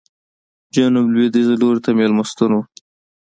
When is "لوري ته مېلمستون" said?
1.61-2.51